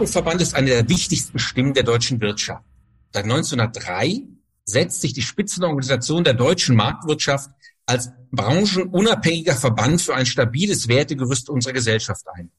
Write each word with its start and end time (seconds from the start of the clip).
Markenverband 0.00 0.40
ist 0.40 0.54
eine 0.54 0.70
der 0.70 0.88
wichtigsten 0.88 1.38
Stimmen 1.38 1.74
der 1.74 1.82
deutschen 1.82 2.22
Wirtschaft. 2.22 2.64
Seit 3.12 3.24
1903 3.24 4.22
setzt 4.64 5.02
sich 5.02 5.12
die 5.12 5.20
Spitzenorganisation 5.20 6.24
der 6.24 6.32
deutschen 6.32 6.74
Marktwirtschaft 6.74 7.50
als 7.84 8.08
branchenunabhängiger 8.30 9.54
Verband 9.54 10.00
für 10.00 10.14
ein 10.14 10.24
stabiles 10.24 10.88
Wertegerüst 10.88 11.50
unserer 11.50 11.74
Gesellschaft 11.74 12.24
ein. 12.32 12.50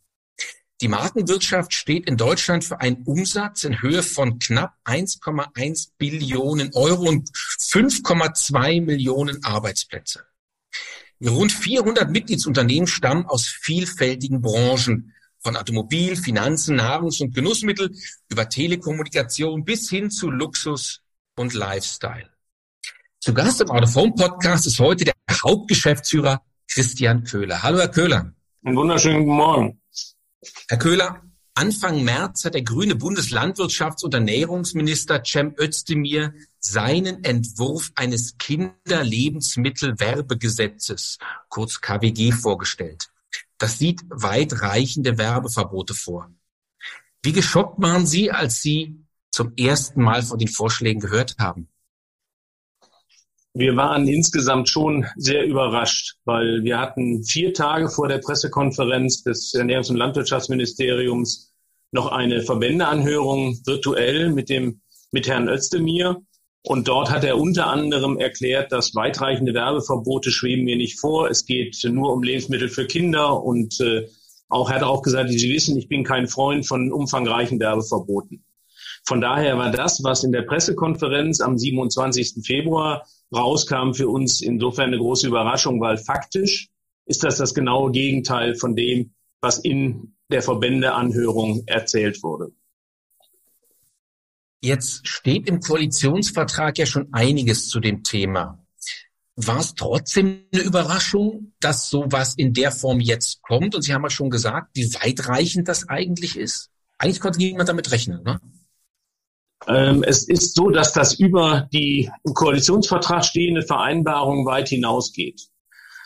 Die 0.82 0.88
Markenwirtschaft 0.88 1.74
steht 1.74 2.08
in 2.08 2.16
Deutschland 2.16 2.64
für 2.64 2.80
einen 2.80 3.02
Umsatz 3.06 3.64
in 3.64 3.82
Höhe 3.82 4.04
von 4.04 4.38
knapp 4.38 4.76
1,1 4.86 5.94
Billionen 5.98 6.70
Euro 6.76 7.10
und 7.10 7.28
5,2 7.32 8.86
Millionen 8.86 9.44
Arbeitsplätze. 9.44 10.26
Rund 11.20 11.52
400 11.52 12.08
Mitgliedsunternehmen 12.12 12.86
stammen 12.86 13.26
aus 13.26 13.48
vielfältigen 13.48 14.42
Branchen, 14.42 15.16
von 15.42 15.56
Automobil, 15.56 16.16
Finanzen, 16.16 16.80
Nahrungs- 16.80 17.22
und 17.22 17.34
Genussmittel 17.34 17.92
über 18.30 18.48
Telekommunikation 18.48 19.66
bis 19.66 19.90
hin 19.90 20.12
zu 20.12 20.30
Luxus 20.30 21.02
und 21.36 21.54
Lifestyle. 21.54 22.30
Zu 23.20 23.34
Gast 23.34 23.62
im 23.62 23.70
Autophone 23.70 24.14
Podcast 24.16 24.68
ist 24.68 24.80
heute 24.80 25.06
der 25.06 25.14
Hauptgeschäftsführer 25.44 26.42
Christian 26.68 27.24
Köhler. 27.24 27.64
Hallo, 27.64 27.80
Herr 27.80 27.90
Köhler. 27.90 28.34
Einen 28.64 28.76
wunderschönen 28.76 29.26
guten 29.26 29.38
Morgen. 29.38 29.82
Herr 30.68 30.78
Köhler, 30.78 31.24
Anfang 31.54 32.04
März 32.04 32.46
hat 32.46 32.54
der 32.54 32.64
grüne 32.64 32.96
Bundeslandwirtschafts- 32.96 34.06
und 34.06 34.14
Ernährungsminister 34.14 35.22
Cem 35.24 35.54
Özdemir 35.60 36.34
seinen 36.60 37.24
Entwurf 37.24 37.92
eines 37.96 38.38
Kinderlebensmittelwerbegesetzes, 38.38 41.18
kurz 41.50 41.82
KWG, 41.82 42.32
vorgestellt. 42.32 43.11
Das 43.62 43.78
sieht 43.78 44.02
weitreichende 44.10 45.20
Werbeverbote 45.20 45.94
vor. 45.94 46.32
Wie 47.22 47.32
geschockt 47.32 47.80
waren 47.80 48.08
Sie, 48.08 48.32
als 48.32 48.64
Sie 48.64 49.06
zum 49.30 49.54
ersten 49.56 50.02
Mal 50.02 50.24
von 50.24 50.40
den 50.40 50.48
Vorschlägen 50.48 51.00
gehört 51.00 51.36
haben? 51.38 51.70
Wir 53.54 53.76
waren 53.76 54.08
insgesamt 54.08 54.68
schon 54.68 55.06
sehr 55.16 55.46
überrascht, 55.46 56.16
weil 56.26 56.64
wir 56.64 56.80
hatten 56.80 57.24
vier 57.24 57.54
Tage 57.54 57.88
vor 57.88 58.08
der 58.08 58.18
Pressekonferenz 58.18 59.22
des 59.22 59.54
Ernährungs- 59.54 59.92
und 59.92 59.98
Landwirtschaftsministeriums 59.98 61.54
noch 61.92 62.12
eine 62.12 62.42
Verbändeanhörung 62.42 63.62
virtuell 63.64 64.32
mit 64.32 64.50
dem, 64.50 64.82
mit 65.12 65.28
Herrn 65.28 65.48
Özdemir. 65.48 66.20
Und 66.64 66.88
dort 66.88 67.10
hat 67.10 67.24
er 67.24 67.40
unter 67.40 67.68
anderem 67.68 68.20
erklärt, 68.20 68.72
dass 68.72 68.94
weitreichende 68.94 69.54
Werbeverbote 69.54 70.30
schweben 70.30 70.66
mir 70.66 70.76
nicht 70.76 71.00
vor. 71.00 71.30
Es 71.30 71.46
geht 71.46 71.78
nur 71.84 72.14
um 72.14 72.22
Lebensmittel 72.22 72.70
für 72.70 72.86
Kinder 72.86 73.42
und 73.44 73.80
äh, 73.80 74.08
auch 74.48 74.70
er 74.70 74.76
hat 74.76 74.84
auch 74.84 75.02
gesagt, 75.02 75.30
Sie 75.32 75.52
wissen, 75.52 75.78
ich 75.78 75.88
bin 75.88 76.04
kein 76.04 76.28
Freund 76.28 76.68
von 76.68 76.92
umfangreichen 76.92 77.60
Werbeverboten. 77.60 78.44
Von 79.06 79.22
daher 79.22 79.58
war 79.58 79.72
das, 79.72 80.04
was 80.04 80.24
in 80.24 80.32
der 80.32 80.44
Pressekonferenz 80.44 81.42
am 81.42 81.58
27. 81.58 82.46
Februar 82.46 83.08
rauskam, 83.34 83.94
für 83.94 84.10
uns 84.10 84.42
insofern 84.42 84.88
eine 84.88 84.98
große 84.98 85.28
Überraschung, 85.28 85.82
weil 85.82 85.98
faktisch 85.98 86.70
ist 87.06 87.24
das 87.24 87.38
das 87.38 87.54
genaue 87.54 87.92
Gegenteil 87.92 88.56
von 88.56 88.76
dem, 88.76 89.14
was 89.42 89.58
in 89.58 90.16
der 90.32 90.44
Verbändeanhörung 90.44 91.64
erzählt 91.66 92.22
wurde. 92.22 92.52
Jetzt 94.62 95.08
steht 95.08 95.48
im 95.48 95.60
Koalitionsvertrag 95.60 96.78
ja 96.78 96.86
schon 96.86 97.12
einiges 97.12 97.68
zu 97.68 97.80
dem 97.80 98.04
Thema. 98.04 98.64
War 99.36 99.60
es 99.60 99.74
trotzdem 99.74 100.46
eine 100.54 100.62
Überraschung, 100.62 101.54
dass 101.60 101.90
sowas 101.90 102.36
in 102.36 102.54
der 102.54 102.72
Form 102.72 103.00
jetzt 103.00 103.42
kommt? 103.42 103.74
Und 103.74 103.82
Sie 103.82 103.94
haben 103.94 104.04
ja 104.04 104.12
schon 104.12 104.30
gesagt, 104.30 104.70
wie 104.76 104.94
weitreichend 104.94 105.68
das 105.68 105.90
eigentlich 105.90 106.38
ist. 106.38 106.70
Eigentlich 107.00 107.20
konnte 107.20 107.40
niemand 107.40 107.70
damit 107.70 107.92
rechnen, 107.92 108.22
ne? 108.24 108.40
Ähm, 109.68 110.04
es 110.04 110.28
ist 110.28 110.56
so, 110.56 110.70
dass 110.70 110.94
das 110.94 111.14
über 111.16 111.68
die 111.74 112.10
im 112.24 112.34
Koalitionsvertrag 112.34 113.26
stehende 113.26 113.64
Vereinbarung 113.64 114.46
weit 114.46 114.70
hinausgeht. 114.70 115.42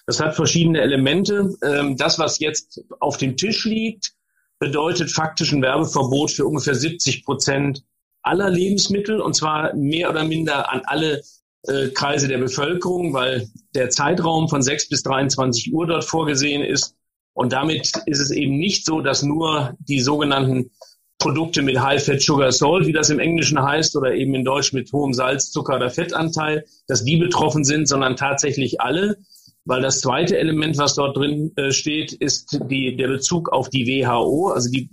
Das 0.06 0.19
hat 0.19 0.35
verschiedene 0.35 0.81
Elemente. 0.81 1.56
Ähm, 1.62 1.97
das, 1.97 2.19
was 2.19 2.40
jetzt 2.40 2.81
auf 3.00 3.18
dem 3.18 3.35
Tisch 3.35 3.66
liegt, 3.66 4.13
bedeutet 4.59 5.12
faktisch 5.12 5.51
ein 5.51 5.62
Werbeverbot 5.62 6.31
für 6.31 6.46
ungefähr 6.46 6.75
70 6.75 7.25
Prozent 7.25 7.84
aller 8.25 8.50
Lebensmittel 8.50 9.22
und 9.22 9.36
zwar 9.36 9.74
mehr 9.75 10.09
oder 10.09 10.24
minder 10.24 10.72
an 10.72 10.81
alle 10.86 11.22
äh, 11.68 11.90
Kreise 11.90 12.28
der 12.28 12.38
Bevölkerung, 12.38 13.13
weil 13.13 13.47
der 13.74 13.90
Zeitraum 13.90 14.50
von 14.50 14.62
6 14.62 14.90
bis 14.90 15.03
23 15.03 15.74
Uhr 15.74 15.88
dort 15.88 16.06
vorgesehen 16.06 16.63
ist. 16.63 16.96
Und 17.34 17.53
damit 17.53 17.91
ist 18.06 18.19
es 18.19 18.31
eben 18.31 18.58
nicht 18.58 18.86
so, 18.86 19.02
dass 19.02 19.24
nur 19.24 19.75
die 19.80 20.00
sogenannten 20.00 20.72
Produkte 21.18 21.62
mit 21.62 21.80
High 21.80 22.03
Fat 22.03 22.22
Sugar 22.22 22.52
Salt, 22.52 22.88
wie 22.88 22.94
das 22.94 23.09
im 23.09 23.19
Englischen 23.19 23.62
heißt, 23.62 23.96
oder 23.96 24.13
eben 24.13 24.36
in 24.36 24.46
Deutsch 24.46 24.74
mit 24.74 24.92
hohem 24.92 25.13
Salz, 25.13 25.52
Zucker 25.52 25.78
oder 25.78 25.90
Fettanteil, 25.90 26.66
dass 26.88 27.03
die 27.03 27.18
betroffen 27.18 27.63
sind, 27.63 27.88
sondern 27.88 28.16
tatsächlich 28.16 28.81
alle. 28.81 29.18
Weil 29.66 29.81
das 29.81 30.02
zweite 30.02 30.38
Element, 30.38 30.78
was 30.78 30.94
dort 30.94 31.18
drin 31.18 31.52
äh, 31.56 31.72
steht, 31.72 32.13
ist 32.13 32.59
die, 32.69 32.96
der 32.96 33.07
Bezug 33.07 33.50
auf 33.50 33.69
die 33.69 33.88
WHO, 33.88 34.50
also 34.50 34.69
die 34.69 34.88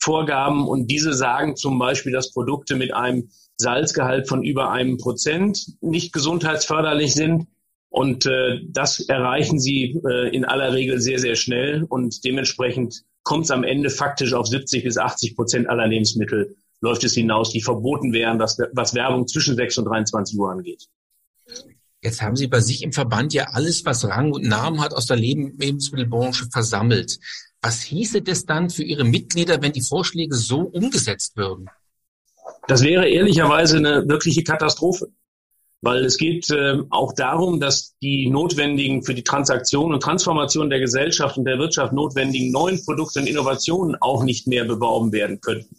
Weltgesundheitsorganisationsvorgaben. 0.00 0.66
Und 0.66 0.90
diese 0.90 1.14
sagen 1.14 1.56
zum 1.56 1.78
Beispiel, 1.78 2.12
dass 2.12 2.32
Produkte 2.32 2.76
mit 2.76 2.92
einem 2.94 3.30
Salzgehalt 3.56 4.28
von 4.28 4.42
über 4.42 4.70
einem 4.70 4.96
Prozent 4.96 5.76
nicht 5.80 6.12
gesundheitsförderlich 6.12 7.14
sind. 7.14 7.46
Und 7.88 8.26
äh, 8.26 8.60
das 8.68 9.00
erreichen 9.00 9.58
sie 9.58 10.00
äh, 10.08 10.34
in 10.34 10.44
aller 10.44 10.72
Regel 10.72 11.00
sehr, 11.00 11.18
sehr 11.18 11.34
schnell. 11.34 11.84
Und 11.84 12.24
dementsprechend 12.24 13.02
kommt 13.24 13.44
es 13.44 13.50
am 13.50 13.64
Ende 13.64 13.90
faktisch 13.90 14.32
auf 14.32 14.46
70 14.46 14.84
bis 14.84 14.96
80 14.96 15.36
Prozent 15.36 15.68
aller 15.68 15.86
Lebensmittel 15.86 16.56
läuft 16.82 17.04
es 17.04 17.12
hinaus, 17.12 17.50
die 17.50 17.60
verboten 17.60 18.12
wären, 18.14 18.38
was, 18.38 18.58
was 18.72 18.94
Werbung 18.94 19.26
zwischen 19.28 19.54
6 19.54 19.78
und 19.78 19.84
23 19.84 20.38
Uhr 20.38 20.50
angeht. 20.50 20.88
Jetzt 22.02 22.22
haben 22.22 22.36
Sie 22.36 22.46
bei 22.46 22.60
sich 22.60 22.82
im 22.82 22.92
Verband 22.92 23.34
ja 23.34 23.48
alles, 23.52 23.84
was 23.84 24.08
Rang 24.08 24.32
und 24.32 24.46
Namen 24.46 24.80
hat, 24.80 24.94
aus 24.94 25.04
der 25.04 25.18
Lebensmittelbranche 25.18 26.46
versammelt. 26.50 27.18
Was 27.62 27.82
hieße 27.82 28.22
das 28.22 28.46
dann 28.46 28.70
für 28.70 28.82
Ihre 28.82 29.04
Mitglieder, 29.04 29.60
wenn 29.60 29.72
die 29.72 29.82
Vorschläge 29.82 30.34
so 30.34 30.60
umgesetzt 30.60 31.36
würden? 31.36 31.68
Das 32.66 32.82
wäre 32.82 33.08
ehrlicherweise 33.08 33.76
eine 33.76 34.08
wirkliche 34.08 34.42
Katastrophe 34.44 35.12
weil 35.82 36.04
es 36.04 36.18
geht 36.18 36.50
äh, 36.50 36.78
auch 36.90 37.14
darum, 37.14 37.58
dass 37.58 37.96
die 38.02 38.28
notwendigen 38.28 39.02
für 39.02 39.14
die 39.14 39.24
Transaktion 39.24 39.94
und 39.94 40.02
Transformation 40.02 40.68
der 40.68 40.80
Gesellschaft 40.80 41.38
und 41.38 41.44
der 41.44 41.58
Wirtschaft 41.58 41.92
notwendigen 41.92 42.50
neuen 42.50 42.84
Produkte 42.84 43.20
und 43.20 43.26
Innovationen 43.26 43.96
auch 44.00 44.22
nicht 44.22 44.46
mehr 44.46 44.64
beworben 44.64 45.12
werden 45.12 45.40
könnten. 45.40 45.76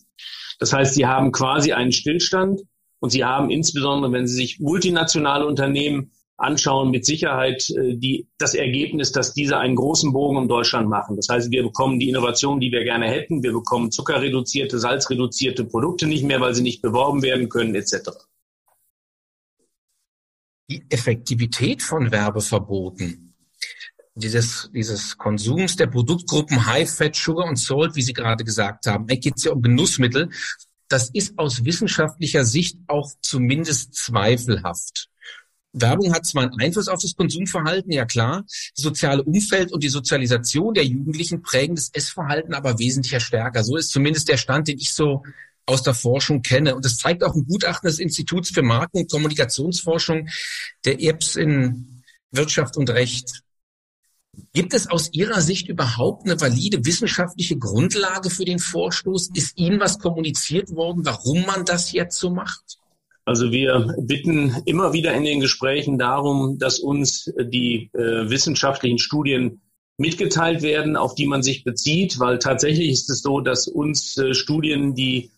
Das 0.59 0.73
heißt, 0.73 0.95
sie 0.95 1.05
haben 1.05 1.31
quasi 1.31 1.73
einen 1.73 1.91
Stillstand 1.91 2.61
und 2.99 3.11
sie 3.11 3.23
haben 3.23 3.49
insbesondere, 3.49 4.11
wenn 4.11 4.27
Sie 4.27 4.35
sich 4.35 4.59
multinationale 4.59 5.45
Unternehmen 5.45 6.11
anschauen, 6.41 6.91
mit 6.91 7.05
Sicherheit 7.05 7.69
äh, 7.69 7.95
die, 7.95 8.27
das 8.37 8.53
Ergebnis, 8.53 9.11
dass 9.11 9.33
diese 9.33 9.57
einen 9.57 9.75
großen 9.75 10.13
Bogen 10.13 10.37
um 10.37 10.47
Deutschland 10.47 10.89
machen. 10.89 11.15
Das 11.15 11.27
heißt, 11.29 11.51
wir 11.51 11.63
bekommen 11.63 11.99
die 11.99 12.09
Innovation, 12.09 12.59
die 12.59 12.71
wir 12.71 12.83
gerne 12.83 13.07
hätten. 13.07 13.43
Wir 13.43 13.53
bekommen 13.53 13.91
zuckerreduzierte, 13.91 14.79
salzreduzierte 14.79 15.65
Produkte 15.65 16.07
nicht 16.07 16.23
mehr, 16.23 16.41
weil 16.41 16.53
sie 16.53 16.63
nicht 16.63 16.81
beworben 16.81 17.21
werden 17.21 17.49
können, 17.49 17.75
etc 17.75 18.09
die 20.71 20.85
Effektivität 20.89 21.81
von 21.83 22.11
Werbeverboten, 22.11 23.35
dieses, 24.15 24.69
dieses 24.73 25.17
Konsums 25.17 25.75
der 25.75 25.87
Produktgruppen 25.87 26.65
High 26.65 26.89
Fat, 26.89 27.15
Sugar 27.15 27.47
und 27.47 27.57
Salt, 27.57 27.95
wie 27.95 28.01
Sie 28.01 28.13
gerade 28.13 28.45
gesagt 28.45 28.85
haben, 28.85 29.05
da 29.05 29.15
geht 29.15 29.35
es 29.35 29.43
ja 29.43 29.51
um 29.51 29.61
Genussmittel, 29.61 30.29
das 30.87 31.09
ist 31.09 31.37
aus 31.37 31.65
wissenschaftlicher 31.65 32.45
Sicht 32.45 32.77
auch 32.87 33.09
zumindest 33.21 33.95
zweifelhaft. 33.95 35.09
Werbung 35.73 36.13
hat 36.13 36.25
zwar 36.25 36.43
einen 36.43 36.59
Einfluss 36.59 36.87
auf 36.87 37.01
das 37.01 37.15
Konsumverhalten, 37.15 37.91
ja 37.91 38.05
klar, 38.05 38.43
das 38.47 38.83
soziale 38.83 39.23
Umfeld 39.23 39.71
und 39.71 39.83
die 39.83 39.89
Sozialisation 39.89 40.73
der 40.73 40.85
Jugendlichen 40.85 41.41
prägen 41.41 41.75
das 41.75 41.89
Essverhalten 41.93 42.53
aber 42.53 42.77
wesentlich 42.79 43.23
stärker. 43.23 43.63
So 43.63 43.77
ist 43.77 43.91
zumindest 43.91 44.27
der 44.27 44.37
Stand, 44.37 44.67
den 44.67 44.77
ich 44.77 44.93
so 44.93 45.23
aus 45.65 45.83
der 45.83 45.93
Forschung 45.93 46.41
kenne. 46.41 46.75
Und 46.75 46.83
das 46.85 46.97
zeigt 46.97 47.23
auch 47.23 47.33
ein 47.33 47.45
Gutachten 47.45 47.87
des 47.87 47.99
Instituts 47.99 48.49
für 48.49 48.61
Marken- 48.61 48.99
und 48.99 49.11
Kommunikationsforschung 49.11 50.27
der 50.85 51.01
ERPS 51.01 51.35
in 51.37 52.03
Wirtschaft 52.31 52.77
und 52.77 52.89
Recht. 52.89 53.43
Gibt 54.53 54.73
es 54.73 54.89
aus 54.89 55.11
Ihrer 55.13 55.41
Sicht 55.41 55.67
überhaupt 55.67 56.25
eine 56.25 56.39
valide 56.39 56.85
wissenschaftliche 56.85 57.57
Grundlage 57.57 58.29
für 58.29 58.45
den 58.45 58.59
Vorstoß? 58.59 59.29
Ist 59.33 59.57
Ihnen 59.57 59.79
was 59.79 59.99
kommuniziert 59.99 60.71
worden, 60.71 61.05
warum 61.05 61.45
man 61.45 61.65
das 61.65 61.91
jetzt 61.91 62.17
so 62.17 62.29
macht? 62.29 62.80
Also 63.25 63.51
wir 63.51 63.95
bitten 63.99 64.55
immer 64.65 64.93
wieder 64.93 65.13
in 65.13 65.23
den 65.23 65.39
Gesprächen 65.39 65.97
darum, 65.97 66.57
dass 66.57 66.79
uns 66.79 67.31
die 67.39 67.89
äh, 67.93 68.29
wissenschaftlichen 68.29 68.97
Studien 68.97 69.61
mitgeteilt 69.97 70.63
werden, 70.63 70.95
auf 70.95 71.13
die 71.15 71.27
man 71.27 71.43
sich 71.43 71.63
bezieht, 71.63 72.19
weil 72.19 72.39
tatsächlich 72.39 72.89
ist 72.89 73.09
es 73.09 73.21
so, 73.21 73.39
dass 73.39 73.67
uns 73.67 74.17
äh, 74.17 74.33
Studien, 74.33 74.95
die 74.95 75.31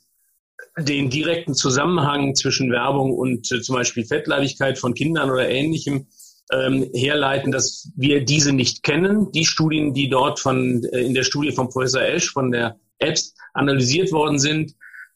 den 0.77 1.09
direkten 1.09 1.53
Zusammenhang 1.53 2.35
zwischen 2.35 2.71
Werbung 2.71 3.13
und 3.13 3.51
äh, 3.51 3.61
zum 3.61 3.75
Beispiel 3.75 4.05
Fettleibigkeit 4.05 4.79
von 4.79 4.93
Kindern 4.93 5.29
oder 5.29 5.47
ähnlichem 5.47 6.07
ähm, 6.51 6.89
herleiten, 6.93 7.51
dass 7.51 7.91
wir 7.95 8.23
diese 8.23 8.53
nicht 8.53 8.83
kennen. 8.83 9.31
Die 9.31 9.45
Studien, 9.45 9.93
die 9.93 10.09
dort 10.09 10.39
von 10.39 10.83
äh, 10.85 11.01
in 11.01 11.13
der 11.13 11.23
Studie 11.23 11.51
von 11.51 11.69
Professor 11.69 12.01
Esch 12.01 12.31
von 12.31 12.51
der 12.51 12.79
Apps 12.99 13.35
analysiert 13.53 14.11
worden 14.11 14.39
sind, 14.39 14.75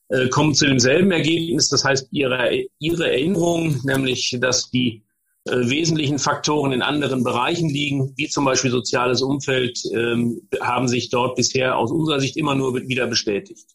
äh, 0.10 0.28
kommen 0.30 0.54
zu 0.54 0.66
demselben 0.66 1.12
Ergebnis. 1.12 1.70
Das 1.70 1.84
heißt, 1.84 2.08
ihre, 2.12 2.66
ihre 2.80 3.12
Erinnerung, 3.12 3.80
nämlich, 3.84 4.38
dass 4.40 4.70
die 4.70 5.04
äh, 5.46 5.70
wesentlichen 5.70 6.20
Faktoren 6.20 6.72
in 6.72 6.82
anderen 6.82 7.24
Bereichen 7.24 7.70
liegen, 7.70 8.14
wie 8.16 8.28
zum 8.28 8.46
Beispiel 8.46 8.72
soziales 8.72 9.22
Umfeld, 9.22 9.80
ähm, 9.94 10.42
haben 10.60 10.88
sich 10.88 11.10
dort 11.10 11.36
bisher 11.36 11.78
aus 11.78 11.92
unserer 11.92 12.20
Sicht 12.20 12.38
immer 12.38 12.56
nur 12.56 12.76
wieder 12.76 13.08
bestätigt. 13.08 13.66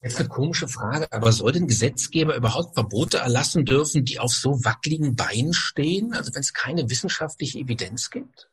Jetzt 0.00 0.20
eine 0.20 0.28
komische 0.28 0.68
Frage, 0.68 1.10
aber 1.10 1.32
soll 1.32 1.52
denn 1.52 1.66
Gesetzgeber 1.66 2.36
überhaupt 2.36 2.74
Verbote 2.74 3.18
erlassen 3.18 3.64
dürfen, 3.64 4.04
die 4.04 4.20
auf 4.20 4.30
so 4.30 4.64
wackeligen 4.64 5.16
Beinen 5.16 5.52
stehen? 5.52 6.12
Also 6.12 6.32
wenn 6.34 6.40
es 6.40 6.52
keine 6.52 6.88
wissenschaftliche 6.88 7.58
Evidenz 7.58 8.10
gibt? 8.10 8.48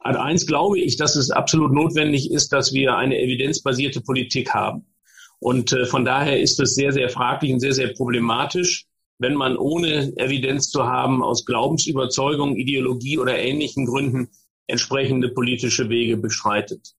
An 0.00 0.16
eins 0.16 0.46
glaube 0.46 0.78
ich, 0.78 0.96
dass 0.96 1.16
es 1.16 1.30
absolut 1.30 1.72
notwendig 1.72 2.30
ist, 2.30 2.52
dass 2.52 2.72
wir 2.72 2.96
eine 2.96 3.18
evidenzbasierte 3.18 4.00
Politik 4.00 4.54
haben. 4.54 4.86
Und 5.40 5.72
äh, 5.72 5.86
von 5.86 6.04
daher 6.04 6.40
ist 6.40 6.60
es 6.60 6.74
sehr, 6.74 6.92
sehr 6.92 7.08
fraglich 7.08 7.52
und 7.52 7.60
sehr, 7.60 7.72
sehr 7.72 7.92
problematisch, 7.94 8.86
wenn 9.18 9.34
man 9.34 9.56
ohne 9.56 10.16
Evidenz 10.16 10.70
zu 10.70 10.84
haben, 10.84 11.22
aus 11.22 11.44
Glaubensüberzeugung, 11.44 12.56
Ideologie 12.56 13.18
oder 13.18 13.38
ähnlichen 13.38 13.86
Gründen 13.86 14.28
entsprechende 14.68 15.30
politische 15.30 15.88
Wege 15.88 16.16
beschreitet. 16.16 16.94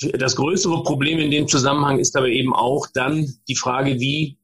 Das 0.00 0.36
größere 0.36 0.84
Problem 0.84 1.18
in 1.18 1.32
dem 1.32 1.48
Zusammenhang 1.48 1.98
ist 1.98 2.16
aber 2.16 2.28
eben 2.28 2.54
auch 2.54 2.86
dann 2.94 3.34
die 3.48 3.56
Frage, 3.56 3.98
wie 3.98 4.37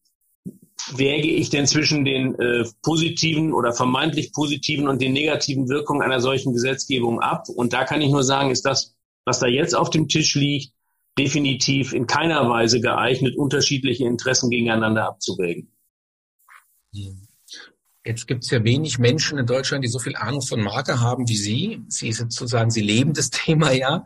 wäge 0.92 1.28
ich 1.28 1.50
denn 1.50 1.66
zwischen 1.66 2.04
den 2.04 2.34
äh, 2.38 2.64
positiven 2.82 3.52
oder 3.52 3.72
vermeintlich 3.72 4.32
positiven 4.32 4.88
und 4.88 5.00
den 5.00 5.12
negativen 5.12 5.68
Wirkungen 5.68 6.02
einer 6.02 6.20
solchen 6.20 6.52
Gesetzgebung 6.52 7.20
ab? 7.20 7.48
Und 7.48 7.72
da 7.72 7.84
kann 7.84 8.00
ich 8.00 8.10
nur 8.10 8.24
sagen, 8.24 8.50
ist 8.50 8.64
das, 8.64 8.94
was 9.24 9.40
da 9.40 9.46
jetzt 9.46 9.74
auf 9.74 9.90
dem 9.90 10.08
Tisch 10.08 10.34
liegt, 10.34 10.72
definitiv 11.18 11.92
in 11.92 12.06
keiner 12.06 12.48
Weise 12.48 12.80
geeignet, 12.80 13.36
unterschiedliche 13.36 14.04
Interessen 14.04 14.50
gegeneinander 14.50 15.06
abzuwägen. 15.06 15.70
Jetzt 18.06 18.26
gibt 18.26 18.44
es 18.44 18.50
ja 18.50 18.62
wenig 18.62 18.98
Menschen 18.98 19.38
in 19.38 19.46
Deutschland, 19.46 19.82
die 19.82 19.88
so 19.88 19.98
viel 19.98 20.14
Ahnung 20.16 20.42
von 20.42 20.60
Marke 20.60 21.00
haben 21.00 21.26
wie 21.26 21.36
Sie. 21.36 21.82
Sie 21.88 22.12
sozusagen, 22.12 22.70
Sie 22.70 22.82
leben 22.82 23.14
das 23.14 23.30
Thema 23.30 23.72
ja. 23.72 24.04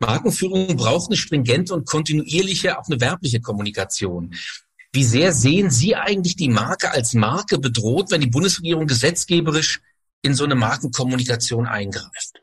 Markenführung 0.00 0.76
braucht 0.76 1.08
eine 1.08 1.16
stringente 1.16 1.72
und 1.72 1.86
kontinuierliche, 1.86 2.78
auch 2.78 2.86
eine 2.88 3.00
werbliche 3.00 3.40
Kommunikation. 3.40 4.34
Wie 4.92 5.04
sehr 5.04 5.32
sehen 5.32 5.70
Sie 5.70 5.94
eigentlich 5.94 6.36
die 6.36 6.48
Marke 6.48 6.90
als 6.90 7.14
Marke 7.14 7.58
bedroht, 7.58 8.10
wenn 8.10 8.20
die 8.20 8.28
Bundesregierung 8.28 8.86
gesetzgeberisch 8.86 9.80
in 10.22 10.34
so 10.34 10.44
eine 10.44 10.54
Markenkommunikation 10.54 11.66
eingreift? 11.66 12.42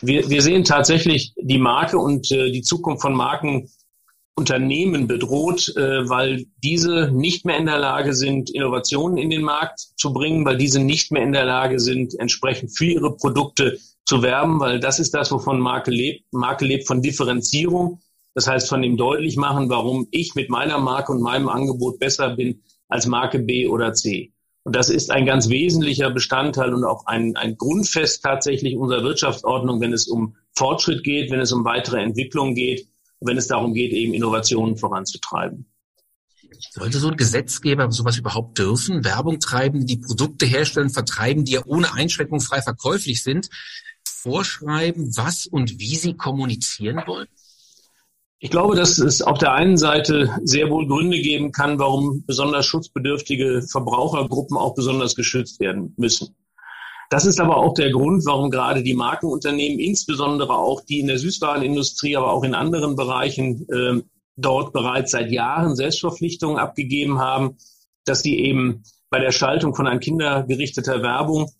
Wir, 0.00 0.28
wir 0.28 0.42
sehen 0.42 0.64
tatsächlich 0.64 1.32
die 1.36 1.58
Marke 1.58 1.98
und 1.98 2.30
äh, 2.30 2.50
die 2.50 2.62
Zukunft 2.62 3.02
von 3.02 3.14
Markenunternehmen 3.14 5.06
bedroht, 5.06 5.74
äh, 5.76 6.08
weil 6.08 6.46
diese 6.62 7.10
nicht 7.12 7.44
mehr 7.44 7.56
in 7.56 7.66
der 7.66 7.78
Lage 7.78 8.14
sind, 8.14 8.50
Innovationen 8.50 9.18
in 9.18 9.30
den 9.30 9.42
Markt 9.42 9.80
zu 9.96 10.12
bringen, 10.12 10.44
weil 10.44 10.58
diese 10.58 10.80
nicht 10.80 11.12
mehr 11.12 11.22
in 11.22 11.32
der 11.32 11.44
Lage 11.44 11.78
sind, 11.78 12.18
entsprechend 12.18 12.76
für 12.76 12.86
ihre 12.86 13.16
Produkte 13.16 13.78
zu 14.04 14.22
werben, 14.22 14.60
weil 14.60 14.80
das 14.80 14.98
ist 14.98 15.14
das, 15.14 15.30
wovon 15.30 15.60
Marke 15.60 15.90
lebt. 15.90 16.24
Marke 16.32 16.64
lebt 16.64 16.86
von 16.86 17.00
Differenzierung. 17.00 18.00
Das 18.34 18.48
heißt, 18.48 18.68
von 18.68 18.82
dem 18.82 18.96
deutlich 18.96 19.36
machen, 19.36 19.68
warum 19.70 20.08
ich 20.10 20.34
mit 20.34 20.50
meiner 20.50 20.78
Marke 20.78 21.12
und 21.12 21.22
meinem 21.22 21.48
Angebot 21.48 21.98
besser 21.98 22.36
bin 22.36 22.62
als 22.88 23.06
Marke 23.06 23.38
B 23.38 23.66
oder 23.68 23.94
C. 23.94 24.32
Und 24.64 24.74
das 24.74 24.88
ist 24.88 25.10
ein 25.10 25.26
ganz 25.26 25.48
wesentlicher 25.48 26.10
Bestandteil 26.10 26.72
und 26.72 26.84
auch 26.84 27.06
ein, 27.06 27.36
ein 27.36 27.56
Grundfest 27.56 28.22
tatsächlich 28.22 28.76
unserer 28.76 29.04
Wirtschaftsordnung, 29.04 29.80
wenn 29.80 29.92
es 29.92 30.08
um 30.08 30.36
Fortschritt 30.56 31.04
geht, 31.04 31.30
wenn 31.30 31.40
es 31.40 31.52
um 31.52 31.64
weitere 31.64 32.02
Entwicklung 32.02 32.54
geht, 32.54 32.88
wenn 33.20 33.36
es 33.36 33.46
darum 33.46 33.74
geht, 33.74 33.92
eben 33.92 34.14
Innovationen 34.14 34.76
voranzutreiben. 34.76 35.66
Sollte 36.70 36.98
so 36.98 37.08
ein 37.08 37.16
Gesetzgeber 37.16 37.90
sowas 37.90 38.16
überhaupt 38.16 38.58
dürfen? 38.58 39.04
Werbung 39.04 39.38
treiben, 39.38 39.86
die 39.86 39.98
Produkte 39.98 40.46
herstellen, 40.46 40.90
vertreiben, 40.90 41.44
die 41.44 41.52
ja 41.52 41.62
ohne 41.66 41.92
Einschränkung 41.92 42.40
frei 42.40 42.62
verkäuflich 42.62 43.22
sind, 43.22 43.48
vorschreiben, 44.04 45.14
was 45.16 45.46
und 45.46 45.78
wie 45.78 45.96
sie 45.96 46.14
kommunizieren 46.14 47.02
wollen? 47.06 47.28
Ich 48.38 48.50
glaube, 48.50 48.76
dass 48.76 48.98
es 48.98 49.22
auf 49.22 49.38
der 49.38 49.52
einen 49.52 49.76
Seite 49.76 50.30
sehr 50.42 50.68
wohl 50.70 50.86
Gründe 50.86 51.20
geben 51.20 51.52
kann, 51.52 51.78
warum 51.78 52.24
besonders 52.26 52.66
schutzbedürftige 52.66 53.62
Verbrauchergruppen 53.62 54.56
auch 54.56 54.74
besonders 54.74 55.14
geschützt 55.14 55.60
werden 55.60 55.94
müssen. 55.96 56.36
Das 57.10 57.26
ist 57.26 57.40
aber 57.40 57.56
auch 57.56 57.74
der 57.74 57.90
Grund, 57.90 58.24
warum 58.26 58.50
gerade 58.50 58.82
die 58.82 58.94
Markenunternehmen, 58.94 59.78
insbesondere 59.78 60.54
auch 60.54 60.80
die 60.80 61.00
in 61.00 61.06
der 61.06 61.18
Süßwarenindustrie, 61.18 62.16
aber 62.16 62.32
auch 62.32 62.42
in 62.42 62.54
anderen 62.54 62.96
Bereichen 62.96 63.66
äh, 63.68 64.02
dort 64.36 64.72
bereits 64.72 65.12
seit 65.12 65.30
Jahren 65.30 65.76
Selbstverpflichtungen 65.76 66.58
abgegeben 66.58 67.20
haben, 67.20 67.56
dass 68.04 68.20
sie 68.20 68.38
eben 68.38 68.82
bei 69.10 69.20
der 69.20 69.32
Schaltung 69.32 69.74
von 69.74 69.86
an 69.86 70.00
Kinder 70.00 70.42
gerichteter 70.42 71.02
Werbung 71.02 71.50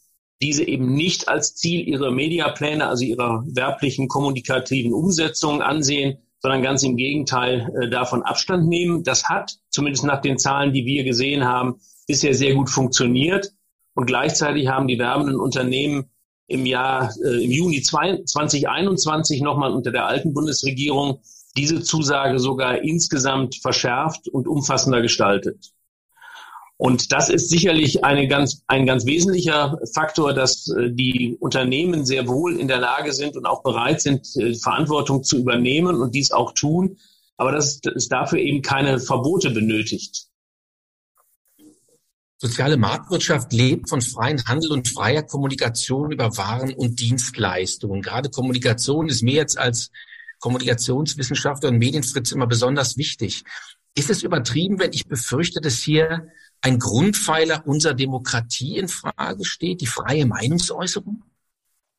diese 0.42 0.64
eben 0.64 0.94
nicht 0.94 1.28
als 1.28 1.54
Ziel 1.54 1.86
ihrer 1.86 2.10
Mediapläne, 2.10 2.86
also 2.88 3.04
ihrer 3.04 3.44
werblichen 3.46 4.08
kommunikativen 4.08 4.92
Umsetzungen 4.92 5.62
ansehen, 5.62 6.18
sondern 6.44 6.60
ganz 6.60 6.82
im 6.82 6.98
Gegenteil 6.98 7.72
äh, 7.80 7.88
davon 7.88 8.22
Abstand 8.22 8.68
nehmen. 8.68 9.02
Das 9.02 9.30
hat, 9.30 9.56
zumindest 9.70 10.04
nach 10.04 10.20
den 10.20 10.36
Zahlen, 10.36 10.74
die 10.74 10.84
wir 10.84 11.02
gesehen 11.02 11.46
haben, 11.46 11.80
bisher 12.06 12.34
sehr 12.34 12.54
gut 12.54 12.68
funktioniert. 12.68 13.54
Und 13.94 14.04
gleichzeitig 14.04 14.68
haben 14.68 14.86
die 14.86 14.98
werbenden 14.98 15.40
Unternehmen 15.40 16.10
im 16.46 16.66
Jahr, 16.66 17.10
äh, 17.24 17.42
im 17.42 17.50
Juni 17.50 17.80
2021 17.80 19.40
nochmal 19.40 19.72
unter 19.72 19.90
der 19.90 20.04
alten 20.04 20.34
Bundesregierung 20.34 21.22
diese 21.56 21.80
Zusage 21.80 22.38
sogar 22.38 22.82
insgesamt 22.82 23.56
verschärft 23.62 24.28
und 24.28 24.46
umfassender 24.46 25.00
gestaltet. 25.00 25.72
Und 26.76 27.12
das 27.12 27.28
ist 27.28 27.50
sicherlich 27.50 28.04
eine 28.04 28.26
ganz, 28.26 28.62
ein 28.66 28.84
ganz 28.84 29.06
wesentlicher 29.06 29.78
Faktor, 29.94 30.34
dass 30.34 30.68
äh, 30.68 30.90
die 30.90 31.36
Unternehmen 31.38 32.04
sehr 32.04 32.26
wohl 32.26 32.58
in 32.58 32.66
der 32.66 32.78
Lage 32.78 33.12
sind 33.12 33.36
und 33.36 33.46
auch 33.46 33.62
bereit 33.62 34.00
sind, 34.00 34.26
äh, 34.36 34.54
Verantwortung 34.54 35.22
zu 35.22 35.38
übernehmen 35.38 36.00
und 36.00 36.14
dies 36.14 36.32
auch 36.32 36.52
tun, 36.52 36.98
aber 37.36 37.52
dass 37.52 37.80
es 37.94 38.08
dafür 38.08 38.40
eben 38.40 38.62
keine 38.62 38.98
Verbote 38.98 39.50
benötigt. 39.50 40.26
Soziale 42.38 42.76
Marktwirtschaft 42.76 43.52
lebt 43.52 43.88
von 43.88 44.02
freiem 44.02 44.44
Handel 44.44 44.72
und 44.72 44.88
freier 44.88 45.22
Kommunikation 45.22 46.10
über 46.10 46.36
Waren 46.36 46.74
und 46.74 47.00
Dienstleistungen. 47.00 48.02
Gerade 48.02 48.28
Kommunikation 48.28 49.08
ist 49.08 49.22
mir 49.22 49.34
jetzt 49.34 49.56
als 49.56 49.90
Kommunikationswissenschaftler 50.40 51.70
und 51.70 51.78
Medienfritz 51.78 52.32
immer 52.32 52.48
besonders 52.48 52.96
wichtig. 52.96 53.44
Ist 53.94 54.10
es 54.10 54.24
übertrieben, 54.24 54.80
wenn 54.80 54.92
ich 54.92 55.06
befürchte, 55.06 55.60
dass 55.60 55.78
hier 55.78 56.28
ein 56.64 56.78
Grundpfeiler 56.78 57.62
unserer 57.66 57.92
Demokratie 57.92 58.78
in 58.78 58.88
Frage 58.88 59.44
steht, 59.44 59.82
die 59.82 59.86
freie 59.86 60.24
Meinungsäußerung? 60.24 61.22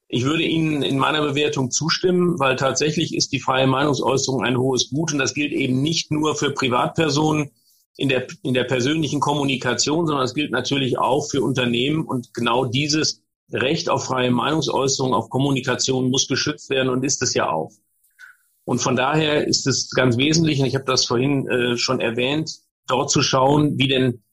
Ich 0.07 0.23
würde 0.23 0.43
Ihnen 0.43 0.81
in 0.81 0.97
meiner 0.97 1.21
Bewertung 1.21 1.69
zustimmen, 1.69 2.39
weil 2.39 2.55
tatsächlich 2.55 3.13
ist 3.13 3.31
die 3.31 3.39
freie 3.39 3.67
Meinungsäußerung 3.67 4.43
ein 4.43 4.57
hohes 4.57 4.89
Gut 4.89 5.13
und 5.13 5.19
das 5.19 5.35
gilt 5.35 5.51
eben 5.51 5.83
nicht 5.83 6.11
nur 6.11 6.35
für 6.35 6.49
Privatpersonen 6.49 7.51
in 7.97 8.09
der, 8.09 8.25
in 8.41 8.55
der 8.55 8.63
persönlichen 8.63 9.19
Kommunikation, 9.19 10.07
sondern 10.07 10.25
es 10.25 10.33
gilt 10.33 10.51
natürlich 10.51 10.97
auch 10.97 11.29
für 11.29 11.43
Unternehmen 11.43 12.03
und 12.03 12.33
genau 12.33 12.65
dieses 12.65 13.21
Recht 13.51 13.87
auf 13.87 14.05
freie 14.05 14.31
Meinungsäußerung, 14.31 15.13
auf 15.13 15.29
Kommunikation 15.29 16.09
muss 16.09 16.27
geschützt 16.27 16.71
werden 16.71 16.89
und 16.89 17.05
ist 17.05 17.21
es 17.21 17.35
ja 17.35 17.51
auch. 17.51 17.71
Und 18.63 18.79
von 18.79 18.95
daher 18.95 19.45
ist 19.45 19.67
es 19.67 19.91
ganz 19.91 20.17
wesentlich, 20.17 20.59
und 20.59 20.65
ich 20.65 20.73
habe 20.73 20.85
das 20.85 21.05
vorhin 21.05 21.47
äh, 21.47 21.77
schon 21.77 21.99
erwähnt, 21.99 22.51
dort 22.87 23.11
zu 23.11 23.21
schauen, 23.21 23.77
wie 23.77 23.87
denn 23.87 24.23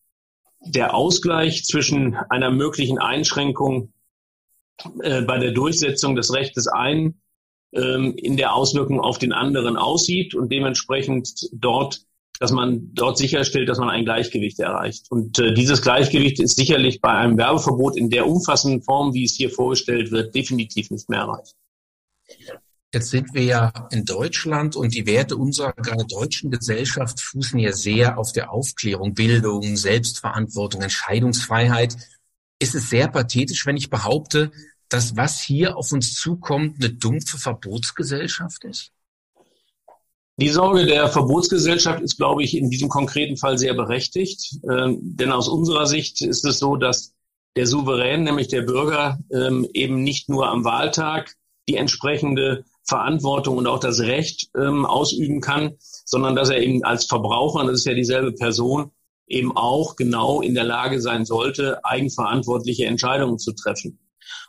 der 0.64 0.94
Ausgleich 0.94 1.64
zwischen 1.64 2.14
einer 2.14 2.50
möglichen 2.50 2.98
Einschränkung 2.98 3.92
äh, 5.00 5.22
bei 5.22 5.38
der 5.38 5.52
Durchsetzung 5.52 6.14
des 6.16 6.32
Rechtes 6.32 6.66
einen 6.66 7.20
ähm, 7.72 8.14
in 8.16 8.36
der 8.36 8.54
Auswirkung 8.54 9.00
auf 9.00 9.18
den 9.18 9.32
anderen 9.32 9.76
aussieht 9.76 10.34
und 10.34 10.50
dementsprechend 10.52 11.48
dort, 11.52 12.02
dass 12.38 12.52
man 12.52 12.90
dort 12.94 13.18
sicherstellt, 13.18 13.68
dass 13.68 13.78
man 13.78 13.90
ein 13.90 14.04
Gleichgewicht 14.04 14.58
erreicht. 14.60 15.06
Und 15.10 15.38
äh, 15.38 15.54
dieses 15.54 15.82
Gleichgewicht 15.82 16.40
ist 16.40 16.56
sicherlich 16.56 17.00
bei 17.00 17.10
einem 17.10 17.36
Werbeverbot 17.38 17.96
in 17.96 18.10
der 18.10 18.26
umfassenden 18.26 18.82
Form, 18.82 19.14
wie 19.14 19.24
es 19.24 19.34
hier 19.34 19.50
vorgestellt 19.50 20.10
wird, 20.10 20.34
definitiv 20.34 20.90
nicht 20.90 21.08
mehr 21.08 21.20
erreicht. 21.20 21.54
Jetzt 22.94 23.08
sind 23.08 23.32
wir 23.32 23.44
ja 23.44 23.72
in 23.90 24.04
Deutschland 24.04 24.76
und 24.76 24.94
die 24.94 25.06
Werte 25.06 25.36
unserer 25.38 25.72
deutschen 26.08 26.50
Gesellschaft 26.50 27.20
fußen 27.20 27.58
ja 27.58 27.72
sehr 27.72 28.18
auf 28.18 28.32
der 28.32 28.52
Aufklärung, 28.52 29.14
Bildung, 29.14 29.76
Selbstverantwortung, 29.76 30.82
Entscheidungsfreiheit. 30.82 31.96
Ist 32.58 32.74
es 32.74 32.90
sehr 32.90 33.08
pathetisch, 33.08 33.64
wenn 33.64 33.78
ich 33.78 33.88
behaupte, 33.88 34.52
dass 34.90 35.16
was 35.16 35.40
hier 35.40 35.78
auf 35.78 35.90
uns 35.92 36.14
zukommt, 36.14 36.84
eine 36.84 36.92
dumpfe 36.92 37.38
Verbotsgesellschaft 37.38 38.62
ist? 38.64 38.92
Die 40.36 40.50
Sorge 40.50 40.84
der 40.84 41.08
Verbotsgesellschaft 41.08 42.02
ist, 42.02 42.18
glaube 42.18 42.42
ich, 42.42 42.54
in 42.54 42.68
diesem 42.68 42.90
konkreten 42.90 43.38
Fall 43.38 43.56
sehr 43.56 43.72
berechtigt. 43.72 44.58
Ähm, 44.70 44.98
denn 45.00 45.32
aus 45.32 45.48
unserer 45.48 45.86
Sicht 45.86 46.20
ist 46.20 46.44
es 46.44 46.58
so, 46.58 46.76
dass 46.76 47.14
der 47.56 47.66
Souverän, 47.66 48.24
nämlich 48.24 48.48
der 48.48 48.62
Bürger, 48.62 49.18
ähm, 49.32 49.66
eben 49.72 50.02
nicht 50.02 50.28
nur 50.28 50.48
am 50.48 50.64
Wahltag 50.64 51.34
die 51.68 51.76
entsprechende 51.76 52.64
Verantwortung 52.84 53.56
und 53.58 53.66
auch 53.66 53.80
das 53.80 54.00
Recht 54.00 54.48
ähm, 54.56 54.84
ausüben 54.84 55.40
kann, 55.40 55.76
sondern 56.04 56.34
dass 56.34 56.50
er 56.50 56.58
eben 56.58 56.84
als 56.84 57.06
Verbraucher, 57.06 57.60
und 57.60 57.68
das 57.68 57.78
ist 57.78 57.86
ja 57.86 57.94
dieselbe 57.94 58.32
Person, 58.32 58.90
eben 59.26 59.56
auch 59.56 59.96
genau 59.96 60.40
in 60.40 60.54
der 60.54 60.64
Lage 60.64 61.00
sein 61.00 61.24
sollte, 61.24 61.84
eigenverantwortliche 61.84 62.86
Entscheidungen 62.86 63.38
zu 63.38 63.52
treffen. 63.52 63.98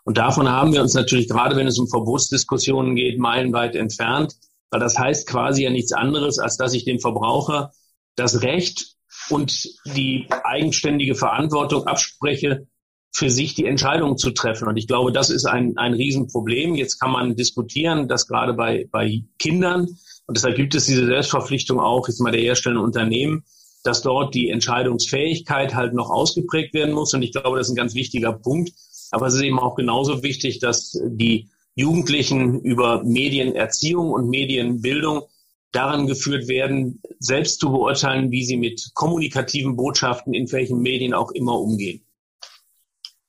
Und 0.03 0.17
davon 0.17 0.49
haben 0.49 0.73
wir 0.73 0.81
uns 0.81 0.93
natürlich, 0.93 1.29
gerade 1.29 1.55
wenn 1.55 1.67
es 1.67 1.79
um 1.79 1.87
Verbotsdiskussionen 1.87 2.95
geht, 2.95 3.19
meilenweit 3.19 3.75
entfernt, 3.75 4.35
weil 4.69 4.79
das 4.79 4.97
heißt 4.97 5.27
quasi 5.27 5.63
ja 5.63 5.69
nichts 5.69 5.93
anderes, 5.93 6.39
als 6.39 6.57
dass 6.57 6.73
ich 6.73 6.83
dem 6.83 6.99
Verbraucher 6.99 7.71
das 8.15 8.41
Recht 8.41 8.95
und 9.29 9.63
die 9.95 10.27
eigenständige 10.43 11.15
Verantwortung 11.15 11.85
abspreche, 11.87 12.67
für 13.13 13.29
sich 13.29 13.53
die 13.53 13.65
Entscheidung 13.65 14.17
zu 14.17 14.31
treffen. 14.31 14.67
Und 14.67 14.75
ich 14.75 14.87
glaube, 14.87 15.11
das 15.11 15.29
ist 15.29 15.45
ein, 15.45 15.77
ein 15.77 15.93
Riesenproblem. 15.93 16.75
Jetzt 16.75 16.99
kann 16.99 17.11
man 17.11 17.35
diskutieren, 17.35 18.07
dass 18.07 18.27
gerade 18.27 18.53
bei, 18.53 18.87
bei 18.91 19.23
Kindern, 19.37 19.87
und 20.25 20.37
deshalb 20.37 20.55
gibt 20.55 20.73
es 20.73 20.85
diese 20.85 21.05
Selbstverpflichtung 21.05 21.79
auch, 21.79 22.07
jetzt 22.07 22.19
mal 22.19 22.31
der 22.31 22.41
herstellenden 22.41 22.83
Unternehmen, 22.83 23.43
dass 23.83 24.01
dort 24.01 24.33
die 24.33 24.49
Entscheidungsfähigkeit 24.49 25.75
halt 25.75 25.93
noch 25.93 26.09
ausgeprägt 26.09 26.73
werden 26.73 26.95
muss. 26.95 27.13
Und 27.13 27.21
ich 27.21 27.31
glaube, 27.31 27.57
das 27.57 27.67
ist 27.67 27.73
ein 27.73 27.77
ganz 27.77 27.93
wichtiger 27.93 28.33
Punkt. 28.33 28.71
Aber 29.11 29.27
es 29.27 29.35
ist 29.35 29.41
eben 29.41 29.59
auch 29.59 29.75
genauso 29.75 30.23
wichtig, 30.23 30.59
dass 30.59 30.99
die 31.05 31.49
Jugendlichen 31.75 32.61
über 32.61 33.03
Medienerziehung 33.03 34.11
und 34.11 34.29
Medienbildung 34.29 35.23
daran 35.71 36.07
geführt 36.07 36.47
werden, 36.47 37.01
selbst 37.19 37.59
zu 37.59 37.71
beurteilen, 37.71 38.31
wie 38.31 38.43
sie 38.43 38.57
mit 38.57 38.91
kommunikativen 38.95 39.75
Botschaften 39.75 40.33
in 40.33 40.51
welchen 40.51 40.81
Medien 40.81 41.13
auch 41.13 41.31
immer 41.31 41.59
umgehen. 41.59 42.03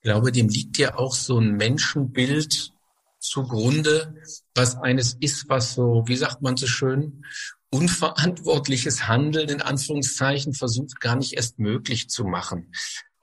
Ich 0.04 0.10
glaube, 0.10 0.32
dem 0.32 0.48
liegt 0.48 0.76
ja 0.76 0.98
auch 0.98 1.14
so 1.14 1.38
ein 1.38 1.52
Menschenbild 1.52 2.74
zugrunde, 3.20 4.14
was 4.54 4.76
eines 4.76 5.14
ist, 5.18 5.48
was 5.48 5.72
so, 5.72 6.04
wie 6.06 6.16
sagt 6.16 6.42
man 6.42 6.58
so 6.58 6.66
schön, 6.66 7.24
unverantwortliches 7.70 9.08
Handeln 9.08 9.48
in 9.48 9.62
Anführungszeichen 9.62 10.52
versucht 10.52 11.00
gar 11.00 11.16
nicht 11.16 11.32
erst 11.32 11.58
möglich 11.58 12.10
zu 12.10 12.24
machen. 12.24 12.70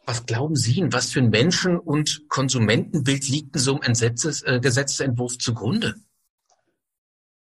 Was 0.08 0.26
glauben 0.26 0.56
Sie, 0.56 0.80
in 0.80 0.92
was 0.92 1.12
für 1.12 1.20
ein 1.20 1.30
Menschen- 1.30 1.78
und 1.78 2.28
Konsumentenbild 2.30 3.30
liegt 3.30 3.56
in 3.56 3.62
so 3.62 3.74
einem 3.74 3.84
Entsetzes, 3.84 4.42
äh, 4.42 4.60
Gesetzentwurf 4.60 5.38
zugrunde? 5.38 5.98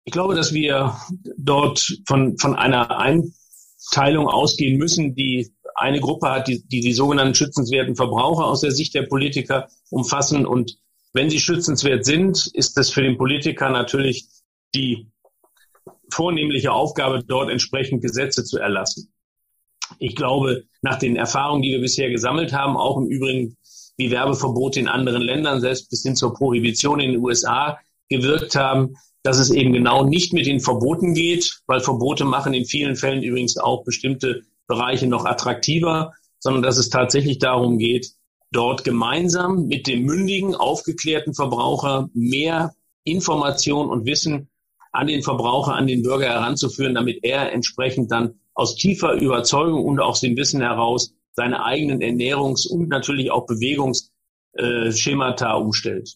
Ich 0.03 0.13
glaube, 0.13 0.35
dass 0.35 0.53
wir 0.53 0.95
dort 1.39 1.97
von, 2.05 2.37
von 2.37 2.55
einer 2.55 2.99
Einteilung 2.99 4.27
ausgehen 4.27 4.77
müssen, 4.77 5.15
die 5.15 5.51
eine 5.75 5.99
Gruppe 5.99 6.29
hat, 6.29 6.47
die, 6.47 6.63
die 6.67 6.81
die 6.81 6.93
sogenannten 6.93 7.35
schützenswerten 7.35 7.95
Verbraucher 7.95 8.45
aus 8.45 8.61
der 8.61 8.71
Sicht 8.71 8.93
der 8.93 9.03
Politiker 9.03 9.67
umfassen. 9.89 10.45
Und 10.45 10.77
wenn 11.13 11.29
sie 11.29 11.39
schützenswert 11.39 12.05
sind, 12.05 12.49
ist 12.53 12.77
es 12.77 12.89
für 12.89 13.01
den 13.01 13.17
Politiker 13.17 13.69
natürlich 13.69 14.27
die 14.75 15.11
vornehmliche 16.11 16.71
Aufgabe, 16.71 17.23
dort 17.25 17.49
entsprechend 17.49 18.01
Gesetze 18.01 18.43
zu 18.43 18.59
erlassen. 18.59 19.13
Ich 19.99 20.15
glaube, 20.15 20.63
nach 20.81 20.99
den 20.99 21.15
Erfahrungen, 21.15 21.61
die 21.61 21.71
wir 21.71 21.81
bisher 21.81 22.09
gesammelt 22.09 22.53
haben, 22.53 22.77
auch 22.77 22.97
im 22.97 23.07
Übrigen 23.07 23.57
wie 23.97 24.11
Werbeverbote 24.11 24.79
in 24.79 24.87
anderen 24.87 25.21
Ländern, 25.21 25.61
selbst 25.61 25.89
bis 25.89 26.03
hin 26.03 26.15
zur 26.15 26.33
Prohibition 26.33 26.99
in 26.99 27.11
den 27.11 27.21
USA 27.21 27.77
gewirkt 28.09 28.55
haben, 28.55 28.95
dass 29.23 29.37
es 29.37 29.51
eben 29.51 29.71
genau 29.71 30.03
nicht 30.03 30.33
mit 30.33 30.45
den 30.45 30.59
Verboten 30.59 31.13
geht, 31.13 31.61
weil 31.67 31.79
Verbote 31.79 32.25
machen 32.25 32.53
in 32.53 32.65
vielen 32.65 32.95
Fällen 32.95 33.23
übrigens 33.23 33.57
auch 33.57 33.83
bestimmte 33.83 34.41
Bereiche 34.67 35.07
noch 35.07 35.25
attraktiver, 35.25 36.13
sondern 36.39 36.63
dass 36.63 36.77
es 36.77 36.89
tatsächlich 36.89 37.39
darum 37.39 37.77
geht, 37.77 38.11
dort 38.51 38.83
gemeinsam 38.83 39.67
mit 39.67 39.87
dem 39.87 40.03
mündigen, 40.03 40.55
aufgeklärten 40.55 41.33
Verbraucher 41.33 42.09
mehr 42.13 42.75
Information 43.03 43.89
und 43.89 44.05
Wissen 44.05 44.49
an 44.91 45.07
den 45.07 45.23
Verbraucher, 45.23 45.73
an 45.73 45.87
den 45.87 46.03
Bürger 46.03 46.27
heranzuführen, 46.27 46.95
damit 46.95 47.23
er 47.23 47.51
entsprechend 47.51 48.11
dann 48.11 48.35
aus 48.53 48.75
tiefer 48.75 49.13
Überzeugung 49.13 49.83
und 49.83 49.99
aus 49.99 50.21
dem 50.21 50.37
Wissen 50.37 50.61
heraus 50.61 51.15
seine 51.31 51.65
eigenen 51.65 52.01
Ernährungs- 52.01 52.67
und 52.67 52.89
natürlich 52.89 53.31
auch 53.31 53.47
Bewegungsschemata 53.47 55.53
umstellt. 55.53 56.13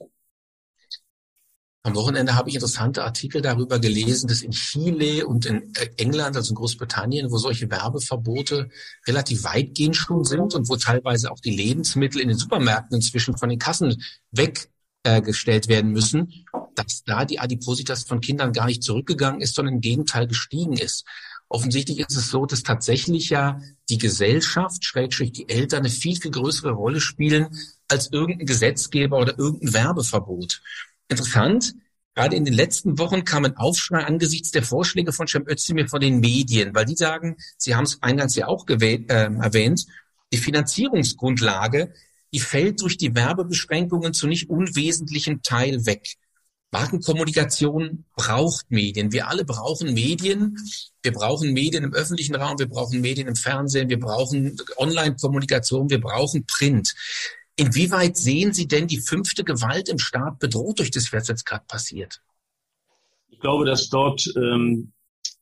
Am 1.88 1.96
Wochenende 1.96 2.36
habe 2.36 2.50
ich 2.50 2.56
interessante 2.56 3.06
Artikel 3.06 3.42
darüber 3.42 3.80
gelesen, 3.80 4.28
dass 4.28 4.42
in 4.42 4.52
Chile 4.52 5.26
und 5.26 5.46
in 5.46 5.74
äh, 5.76 5.88
England, 5.96 6.36
also 6.36 6.50
in 6.50 6.56
Großbritannien, 6.56 7.32
wo 7.32 7.38
solche 7.38 7.72
Werbeverbote 7.72 8.68
relativ 9.08 9.46
weitgehend 9.46 9.96
schon 9.96 10.26
sind 10.26 10.54
und 10.54 10.68
wo 10.68 10.76
teilweise 10.76 11.32
auch 11.32 11.40
die 11.40 11.56
Lebensmittel 11.56 12.20
in 12.20 12.28
den 12.28 12.38
Supermärkten 12.38 12.98
inzwischen 12.98 13.38
von 13.38 13.48
den 13.48 13.58
Kassen 13.58 14.04
weggestellt 14.32 15.70
werden 15.70 15.92
müssen, 15.94 16.46
dass 16.76 17.06
da 17.06 17.24
die 17.24 17.40
Adipositas 17.40 18.04
von 18.04 18.20
Kindern 18.20 18.52
gar 18.52 18.66
nicht 18.66 18.84
zurückgegangen 18.84 19.40
ist, 19.40 19.56
sondern 19.56 19.76
im 19.76 19.82
Gegenteil 19.82 20.28
gestiegen 20.28 20.74
ist. 20.74 21.06
Offensichtlich 21.48 22.00
ist 22.00 22.18
es 22.18 22.30
so, 22.30 22.46
dass 22.46 22.64
tatsächlich 22.64 23.30
ja 23.30 23.62
die 23.90 23.98
Gesellschaft, 23.98 24.84
Schrägstrich 24.84 25.32
die 25.32 25.48
Eltern, 25.48 25.80
eine 25.80 25.90
viel, 25.90 26.18
viel 26.18 26.32
größere 26.32 26.72
Rolle 26.72 27.00
spielen 27.00 27.48
als 27.88 28.12
irgendein 28.12 28.46
Gesetzgeber 28.46 29.18
oder 29.18 29.40
irgendein 29.40 29.74
Werbeverbot. 29.74 30.62
Interessant, 31.10 31.76
gerade 32.16 32.36
in 32.36 32.46
den 32.46 32.54
letzten 32.54 32.98
Wochen 32.98 33.24
kam 33.24 33.46
ein 33.46 33.58
Aufschrei 33.58 34.04
angesichts 34.04 34.52
der 34.52 34.64
Vorschläge 34.64 35.14
von 35.14 35.28
Cem 35.28 35.48
Özdemir 35.48 35.88
von 35.88 36.02
den 36.02 36.20
Medien, 36.20 36.74
weil 36.76 36.86
die 36.86 36.96
sagen, 36.96 37.38
Sie 37.58 37.76
haben 37.76 37.86
es 37.86 38.02
eingangs 38.02 38.36
ja 38.36 38.48
auch 38.48 38.68
äh, 38.68 39.06
erwähnt, 39.08 39.86
die 40.34 40.38
Finanzierungsgrundlage, 40.38 41.94
die 42.34 42.40
fällt 42.40 42.82
durch 42.82 42.98
die 42.98 43.16
Werbebeschränkungen 43.16 44.14
zu 44.14 44.28
nicht 44.28 44.50
unwesentlichen 44.50 45.42
Teil 45.42 45.86
weg. 45.86 46.18
Markenkommunikation 46.72 48.04
braucht 48.16 48.70
Medien. 48.70 49.14
Wir 49.14 49.30
alle 49.30 49.46
brauchen 49.46 49.94
Medien. 49.94 50.58
Wir 51.02 51.14
brauchen 51.14 51.54
Medien 51.54 51.86
im 51.86 51.94
öffentlichen 51.94 52.36
Raum, 52.36 52.60
wir 52.60 52.68
brauchen 52.68 53.00
Medien 53.00 53.28
im 53.28 53.36
Fernsehen, 53.38 53.88
wir 53.88 54.00
brauchen 54.00 54.58
Online-Kommunikation, 54.76 55.90
wir 55.90 56.02
brauchen 56.02 56.46
Print. 56.46 56.94
Inwieweit 57.60 58.18
sehen 58.18 58.54
Sie 58.54 58.68
denn 58.68 58.86
die 58.88 59.00
fünfte 59.00 59.44
Gewalt 59.44 59.90
im 59.90 59.98
Staat 59.98 60.38
bedroht 60.38 60.78
durch 60.78 60.92
das, 60.92 61.12
was 61.12 61.28
jetzt 61.28 61.46
gerade 61.46 61.66
passiert? 61.68 62.22
Ich 63.30 63.40
glaube, 63.40 63.66
dass 63.66 63.90
dort 63.90 64.32
ähm, 64.36 64.94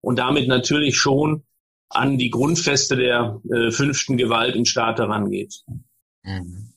Und 0.01 0.19
damit 0.19 0.49
natürlich 0.49 0.97
schon 0.97 1.45
an 1.89 2.19
die 2.19 2.31
Grundfeste 2.31 2.97
der 2.97 3.41
äh, 3.51 3.71
fünften 3.71 4.17
Gewalt 4.17 4.57
im 4.57 4.65
Staat 4.65 4.99
herangeht. 4.99 5.63
Mhm. 6.23 6.73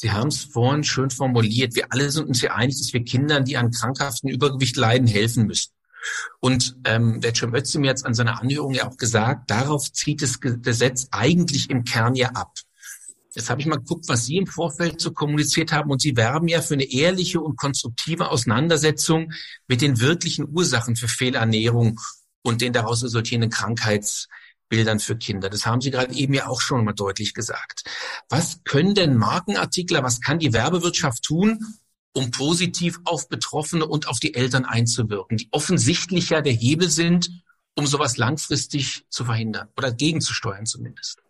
Sie 0.00 0.12
haben 0.12 0.28
es 0.28 0.44
vorhin 0.44 0.84
schön 0.84 1.10
formuliert. 1.10 1.74
Wir 1.74 1.86
alle 1.90 2.10
sind 2.10 2.28
uns 2.28 2.40
ja 2.40 2.54
einig, 2.54 2.78
dass 2.78 2.92
wir 2.92 3.02
Kindern, 3.02 3.44
die 3.44 3.56
an 3.56 3.72
krankhaften 3.72 4.30
Übergewicht 4.30 4.76
leiden, 4.76 5.08
helfen 5.08 5.46
müssen. 5.46 5.72
Und 6.38 6.76
ähm, 6.84 7.20
der 7.20 7.34
Cem 7.34 7.52
Özdemir 7.52 7.90
hat 7.90 8.06
an 8.06 8.14
seiner 8.14 8.40
Anhörung 8.40 8.74
ja 8.74 8.88
auch 8.88 8.96
gesagt, 8.96 9.50
darauf 9.50 9.92
zieht 9.92 10.22
das 10.22 10.38
Gesetz 10.40 11.08
eigentlich 11.10 11.68
im 11.68 11.82
Kern 11.82 12.14
ja 12.14 12.28
ab. 12.28 12.52
Jetzt 13.38 13.50
habe 13.50 13.60
ich 13.60 13.68
mal 13.68 13.76
geguckt, 13.76 14.08
was 14.08 14.26
Sie 14.26 14.36
im 14.36 14.48
Vorfeld 14.48 15.00
so 15.00 15.12
kommuniziert 15.12 15.70
haben 15.70 15.92
und 15.92 16.02
Sie 16.02 16.16
werben 16.16 16.48
ja 16.48 16.60
für 16.60 16.74
eine 16.74 16.90
ehrliche 16.90 17.40
und 17.40 17.56
konstruktive 17.56 18.32
Auseinandersetzung 18.32 19.32
mit 19.68 19.80
den 19.80 20.00
wirklichen 20.00 20.48
Ursachen 20.48 20.96
für 20.96 21.06
Fehlernährung 21.06 22.00
und 22.42 22.62
den 22.62 22.72
daraus 22.72 23.04
resultierenden 23.04 23.50
Krankheits 23.50 24.26
Bildern 24.68 24.98
für 24.98 25.16
Kinder. 25.16 25.50
Das 25.50 25.66
haben 25.66 25.80
Sie 25.80 25.92
gerade 25.92 26.12
eben 26.14 26.34
ja 26.34 26.48
auch 26.48 26.60
schon 26.60 26.84
mal 26.84 26.94
deutlich 26.94 27.32
gesagt. 27.32 27.84
Was 28.28 28.64
können 28.64 28.96
denn 28.96 29.16
Markenartikler, 29.16 30.02
was 30.02 30.20
kann 30.20 30.40
die 30.40 30.52
Werbewirtschaft 30.52 31.22
tun, 31.22 31.64
um 32.14 32.32
positiv 32.32 32.98
auf 33.04 33.28
Betroffene 33.28 33.86
und 33.86 34.08
auf 34.08 34.18
die 34.18 34.34
Eltern 34.34 34.64
einzuwirken, 34.64 35.36
die 35.36 35.48
offensichtlich 35.52 36.30
ja 36.30 36.40
der 36.40 36.54
Hebel 36.54 36.90
sind, 36.90 37.30
um 37.76 37.86
sowas 37.86 38.16
langfristig 38.16 39.04
zu 39.10 39.24
verhindern 39.24 39.68
oder 39.76 39.92
gegenzusteuern 39.92 40.66
zumindest? 40.66 41.22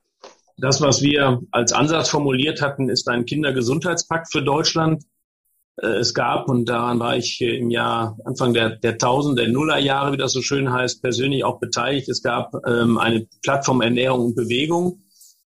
Das, 0.61 0.81
was 0.81 1.03
wir 1.03 1.41
als 1.53 1.73
Ansatz 1.73 2.09
formuliert 2.09 2.61
hatten, 2.61 2.89
ist 2.89 3.09
ein 3.09 3.27
Kindergesundheitspakt 3.27 4.31
für 4.33 4.43
Deutschland. 4.43 5.05
Äh, 5.81 5.87
es 5.87 6.15
gab, 6.15 6.49
und 6.49 6.69
daran 6.69 6.99
war 6.99 7.17
ich 7.17 7.41
im 7.41 7.71
Jahr 7.71 8.19
Anfang 8.25 8.55
der, 8.55 8.71
der 8.71 8.93
1000, 8.93 9.39
der 9.39 9.49
Nullerjahre, 9.49 10.13
wie 10.13 10.17
das 10.17 10.33
so 10.33 10.43
schön 10.43 10.73
heißt, 10.73 11.01
persönlich 11.01 11.45
auch 11.45 11.61
beteiligt. 11.61 12.09
Es 12.09 12.23
gab 12.23 12.53
ähm, 12.67 12.99
eine 12.99 13.29
Plattform 13.43 13.81
Ernährung 13.81 14.27
und 14.27 14.35
Bewegung. 14.35 15.05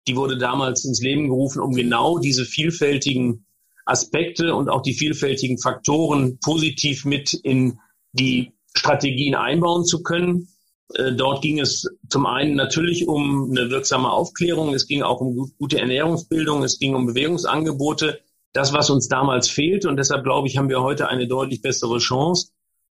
Die 0.07 0.17
wurde 0.17 0.37
damals 0.37 0.83
ins 0.83 1.01
Leben 1.01 1.29
gerufen, 1.29 1.61
um 1.61 1.73
genau 1.73 2.19
diese 2.19 2.43
vielfältigen 2.43 3.45
Aspekte 3.85 4.55
und 4.55 4.67
auch 4.67 4.81
die 4.81 4.93
vielfältigen 4.93 5.57
Faktoren 5.57 6.37
positiv 6.39 7.05
mit 7.05 7.33
in 7.33 7.79
die 8.11 8.51
Strategien 8.75 9.35
einbauen 9.35 9.85
zu 9.85 10.03
können. 10.03 10.49
Äh, 10.93 11.13
dort 11.13 11.41
ging 11.41 11.59
es 11.59 11.87
zum 12.09 12.25
einen 12.25 12.55
natürlich 12.55 13.07
um 13.07 13.51
eine 13.51 13.69
wirksame 13.69 14.11
Aufklärung, 14.11 14.73
es 14.73 14.87
ging 14.87 15.03
auch 15.03 15.19
um 15.19 15.51
gute 15.57 15.79
Ernährungsbildung, 15.79 16.63
es 16.63 16.79
ging 16.79 16.95
um 16.95 17.05
Bewegungsangebote. 17.05 18.19
Das, 18.53 18.73
was 18.73 18.89
uns 18.89 19.07
damals 19.07 19.49
fehlt, 19.49 19.85
und 19.85 19.97
deshalb 19.97 20.23
glaube 20.23 20.47
ich, 20.47 20.57
haben 20.57 20.69
wir 20.69 20.81
heute 20.81 21.09
eine 21.09 21.27
deutlich 21.27 21.61
bessere 21.61 21.99
Chance, 21.99 22.51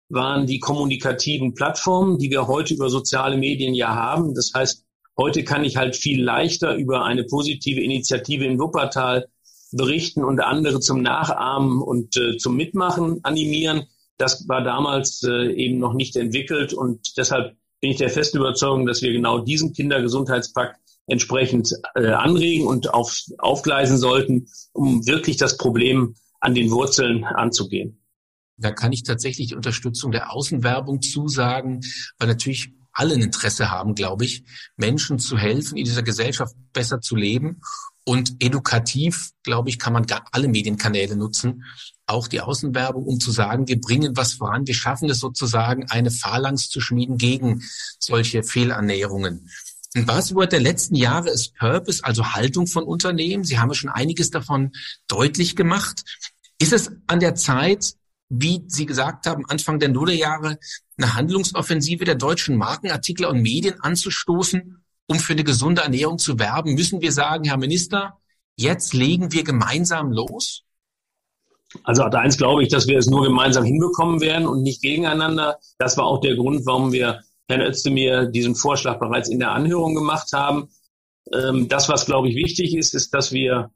waren 0.09 0.47
die 0.47 0.59
kommunikativen 0.59 1.53
Plattformen, 1.53 2.17
die 2.17 2.31
wir 2.31 2.47
heute 2.47 2.73
über 2.73 2.89
soziale 2.89 3.37
Medien 3.37 3.73
ja 3.73 3.93
haben. 3.93 4.33
Das 4.33 4.51
heißt, 4.53 4.85
heute 5.17 5.43
kann 5.43 5.63
ich 5.63 5.77
halt 5.77 5.95
viel 5.95 6.23
leichter 6.23 6.75
über 6.75 7.03
eine 7.05 7.23
positive 7.25 7.81
Initiative 7.81 8.45
in 8.45 8.59
Wuppertal 8.59 9.27
berichten 9.71 10.23
und 10.23 10.39
andere 10.41 10.79
zum 10.79 11.01
Nachahmen 11.01 11.81
und 11.81 12.17
äh, 12.17 12.37
zum 12.37 12.55
Mitmachen 12.55 13.19
animieren. 13.23 13.87
Das 14.17 14.47
war 14.47 14.63
damals 14.63 15.23
äh, 15.23 15.53
eben 15.53 15.79
noch 15.79 15.93
nicht 15.93 16.15
entwickelt 16.15 16.73
und 16.73 17.17
deshalb 17.17 17.55
bin 17.81 17.91
ich 17.91 17.97
der 17.97 18.09
festen 18.09 18.37
Überzeugung, 18.37 18.85
dass 18.85 19.01
wir 19.01 19.11
genau 19.11 19.39
diesen 19.39 19.73
Kindergesundheitspakt 19.73 20.79
entsprechend 21.07 21.73
äh, 21.95 22.07
anregen 22.07 22.67
und 22.67 22.93
auf, 22.93 23.19
aufgleisen 23.39 23.97
sollten, 23.97 24.47
um 24.71 25.05
wirklich 25.07 25.37
das 25.37 25.57
Problem 25.57 26.15
an 26.39 26.55
den 26.55 26.71
Wurzeln 26.71 27.25
anzugehen. 27.25 28.01
Da 28.57 28.71
kann 28.71 28.93
ich 28.93 29.03
tatsächlich 29.03 29.49
die 29.49 29.55
Unterstützung 29.55 30.11
der 30.11 30.31
Außenwerbung 30.31 31.01
zusagen, 31.01 31.81
weil 32.19 32.27
natürlich 32.27 32.71
alle 32.93 33.15
ein 33.15 33.21
Interesse 33.21 33.71
haben, 33.71 33.95
glaube 33.95 34.25
ich, 34.25 34.43
Menschen 34.75 35.17
zu 35.17 35.37
helfen, 35.37 35.77
in 35.77 35.85
dieser 35.85 36.03
Gesellschaft 36.03 36.55
besser 36.73 37.01
zu 37.01 37.15
leben. 37.15 37.61
Und 38.03 38.35
edukativ, 38.39 39.31
glaube 39.43 39.69
ich, 39.69 39.79
kann 39.79 39.93
man 39.93 40.05
gar 40.05 40.25
alle 40.31 40.47
Medienkanäle 40.47 41.15
nutzen, 41.15 41.63
auch 42.11 42.27
die 42.27 42.41
Außenwerbung, 42.41 43.05
um 43.05 43.19
zu 43.19 43.31
sagen, 43.31 43.67
wir 43.67 43.79
bringen 43.79 44.15
was 44.15 44.33
voran, 44.33 44.67
wir 44.67 44.73
schaffen 44.73 45.09
es 45.09 45.19
sozusagen, 45.19 45.89
eine 45.89 46.11
Phalanx 46.11 46.69
zu 46.69 46.81
schmieden 46.81 47.17
gegen 47.17 47.63
solche 47.99 48.43
Fehlernährungen. 48.43 49.49
Ein 49.93 50.05
Buzzword 50.05 50.51
der 50.53 50.61
letzten 50.61 50.95
Jahre 50.95 51.29
ist 51.29 51.55
Purpose, 51.55 52.03
also 52.03 52.33
Haltung 52.33 52.65
von 52.67 52.83
Unternehmen. 52.83 53.43
Sie 53.43 53.59
haben 53.59 53.69
ja 53.69 53.75
schon 53.75 53.89
einiges 53.89 54.29
davon 54.29 54.71
deutlich 55.07 55.55
gemacht. 55.55 56.03
Ist 56.59 56.71
es 56.71 56.91
an 57.07 57.19
der 57.19 57.35
Zeit, 57.35 57.95
wie 58.29 58.63
Sie 58.67 58.85
gesagt 58.85 59.25
haben, 59.25 59.45
Anfang 59.49 59.79
der 59.79 59.89
Nullerjahre 59.89 60.57
eine 60.97 61.15
Handlungsoffensive 61.15 62.05
der 62.05 62.15
deutschen 62.15 62.55
Markenartikler 62.55 63.29
und 63.29 63.41
Medien 63.41 63.81
anzustoßen, 63.81 64.81
um 65.07 65.19
für 65.19 65.33
eine 65.33 65.43
gesunde 65.43 65.81
Ernährung 65.81 66.19
zu 66.19 66.39
werben? 66.39 66.73
Müssen 66.73 67.01
wir 67.01 67.11
sagen, 67.11 67.43
Herr 67.43 67.57
Minister, 67.57 68.17
jetzt 68.55 68.93
legen 68.93 69.33
wir 69.33 69.43
gemeinsam 69.43 70.13
los? 70.13 70.63
Also 71.83 72.03
Art 72.03 72.15
eins 72.15 72.37
glaube 72.37 72.63
ich, 72.63 72.69
dass 72.69 72.87
wir 72.87 72.97
es 72.97 73.07
nur 73.07 73.23
gemeinsam 73.23 73.63
hinbekommen 73.63 74.21
werden 74.21 74.47
und 74.47 74.61
nicht 74.61 74.81
gegeneinander. 74.81 75.57
Das 75.77 75.97
war 75.97 76.05
auch 76.05 76.21
der 76.21 76.35
Grund, 76.35 76.65
warum 76.65 76.91
wir 76.91 77.21
Herrn 77.47 77.61
Özdemir 77.61 78.25
diesen 78.25 78.55
Vorschlag 78.55 78.99
bereits 78.99 79.29
in 79.29 79.39
der 79.39 79.51
Anhörung 79.51 79.95
gemacht 79.95 80.31
haben. 80.33 80.69
Ähm, 81.33 81.67
das, 81.67 81.89
was 81.89 82.05
glaube 82.05 82.29
ich 82.29 82.35
wichtig 82.35 82.75
ist, 82.75 82.93
ist, 82.93 83.13
dass 83.13 83.31
wir 83.31 83.71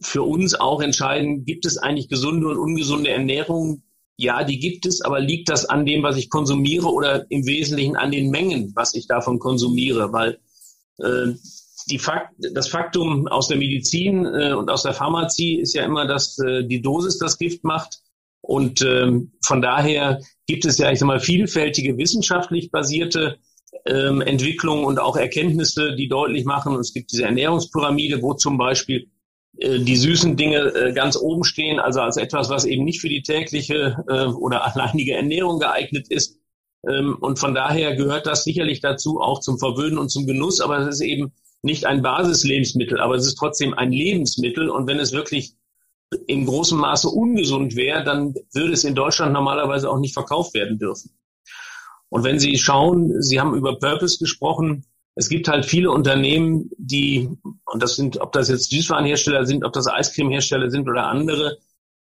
für 0.00 0.22
uns 0.22 0.54
auch 0.54 0.80
entscheiden, 0.80 1.44
gibt 1.44 1.66
es 1.66 1.78
eigentlich 1.78 2.08
gesunde 2.08 2.48
und 2.48 2.58
ungesunde 2.58 3.10
Ernährung? 3.10 3.82
Ja, 4.16 4.44
die 4.44 4.58
gibt 4.58 4.86
es, 4.86 5.00
aber 5.00 5.20
liegt 5.20 5.48
das 5.48 5.64
an 5.64 5.86
dem, 5.86 6.02
was 6.02 6.16
ich 6.16 6.28
konsumiere 6.28 6.88
oder 6.88 7.30
im 7.30 7.46
Wesentlichen 7.46 7.96
an 7.96 8.10
den 8.10 8.30
Mengen, 8.30 8.72
was 8.74 8.94
ich 8.94 9.06
davon 9.06 9.38
konsumiere? 9.38 10.12
Weil 10.12 10.38
äh, 10.98 11.34
die 11.84 11.98
Fakt, 11.98 12.34
das 12.54 12.68
Faktum 12.68 13.26
aus 13.28 13.48
der 13.48 13.56
Medizin 13.56 14.26
äh, 14.26 14.52
und 14.52 14.70
aus 14.70 14.82
der 14.82 14.94
Pharmazie 14.94 15.60
ist 15.60 15.74
ja 15.74 15.84
immer, 15.84 16.06
dass 16.06 16.38
äh, 16.38 16.64
die 16.64 16.82
Dosis 16.82 17.18
das 17.18 17.38
Gift 17.38 17.64
macht. 17.64 17.98
Und 18.42 18.82
ähm, 18.82 19.32
von 19.44 19.60
daher 19.60 20.20
gibt 20.46 20.64
es 20.64 20.78
ja, 20.78 20.90
ich 20.90 20.98
sag 20.98 21.06
mal, 21.06 21.20
vielfältige 21.20 21.96
wissenschaftlich 21.98 22.70
basierte 22.70 23.38
ähm, 23.86 24.20
Entwicklungen 24.20 24.84
und 24.84 24.98
auch 24.98 25.16
Erkenntnisse, 25.16 25.94
die 25.94 26.08
deutlich 26.08 26.44
machen, 26.44 26.74
es 26.76 26.92
gibt 26.92 27.12
diese 27.12 27.24
Ernährungspyramide, 27.24 28.22
wo 28.22 28.34
zum 28.34 28.58
Beispiel 28.58 29.10
äh, 29.58 29.78
die 29.78 29.96
süßen 29.96 30.36
Dinge 30.36 30.74
äh, 30.74 30.92
ganz 30.92 31.16
oben 31.16 31.44
stehen, 31.44 31.78
also 31.78 32.00
als 32.00 32.16
etwas, 32.16 32.50
was 32.50 32.64
eben 32.64 32.84
nicht 32.84 33.00
für 33.00 33.08
die 33.08 33.22
tägliche 33.22 34.04
äh, 34.08 34.24
oder 34.24 34.64
alleinige 34.74 35.14
Ernährung 35.14 35.58
geeignet 35.58 36.08
ist. 36.08 36.38
Ähm, 36.88 37.16
und 37.20 37.38
von 37.38 37.54
daher 37.54 37.94
gehört 37.94 38.26
das 38.26 38.44
sicherlich 38.44 38.80
dazu, 38.80 39.20
auch 39.20 39.40
zum 39.40 39.58
Verwöhnen 39.58 39.98
und 39.98 40.10
zum 40.10 40.26
Genuss, 40.26 40.60
aber 40.60 40.78
es 40.78 40.96
ist 40.96 41.02
eben 41.02 41.32
nicht 41.62 41.86
ein 41.86 42.02
Basislebensmittel, 42.02 43.00
aber 43.00 43.16
es 43.16 43.26
ist 43.26 43.36
trotzdem 43.36 43.74
ein 43.74 43.92
Lebensmittel. 43.92 44.70
Und 44.70 44.86
wenn 44.86 44.98
es 44.98 45.12
wirklich 45.12 45.54
in 46.26 46.46
großem 46.46 46.78
Maße 46.78 47.08
ungesund 47.08 47.76
wäre, 47.76 48.04
dann 48.04 48.34
würde 48.52 48.72
es 48.72 48.84
in 48.84 48.94
Deutschland 48.94 49.32
normalerweise 49.32 49.88
auch 49.90 49.98
nicht 49.98 50.14
verkauft 50.14 50.54
werden 50.54 50.78
dürfen. 50.78 51.10
Und 52.08 52.24
wenn 52.24 52.40
Sie 52.40 52.58
schauen, 52.58 53.22
Sie 53.22 53.38
haben 53.40 53.54
über 53.54 53.78
Purpose 53.78 54.18
gesprochen, 54.18 54.84
es 55.14 55.28
gibt 55.28 55.48
halt 55.48 55.66
viele 55.66 55.90
Unternehmen, 55.90 56.70
die, 56.78 57.28
und 57.66 57.82
das 57.82 57.96
sind, 57.96 58.20
ob 58.20 58.32
das 58.32 58.48
jetzt 58.48 58.70
Süßwarenhersteller 58.70 59.44
sind, 59.44 59.64
ob 59.64 59.72
das 59.72 59.86
Eiscremehersteller 59.86 60.70
sind 60.70 60.88
oder 60.88 61.06
andere, 61.06 61.58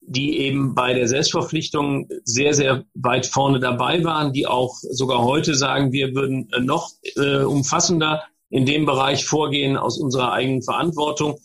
die 0.01 0.39
eben 0.39 0.75
bei 0.75 0.93
der 0.93 1.07
Selbstverpflichtung 1.07 2.09
sehr, 2.23 2.53
sehr 2.53 2.85
weit 2.93 3.25
vorne 3.25 3.59
dabei 3.59 4.03
waren, 4.03 4.33
die 4.33 4.47
auch 4.47 4.75
sogar 4.75 5.23
heute 5.23 5.55
sagen, 5.55 5.91
wir 5.93 6.13
würden 6.13 6.49
noch 6.59 6.91
äh, 7.15 7.43
umfassender 7.43 8.23
in 8.53 8.67
dem 8.67 8.85
Bereich 8.85 9.25
vorgehen 9.25 9.77
aus 9.77 9.97
unserer 9.97 10.31
eigenen 10.31 10.61
Verantwortung. 10.61 11.39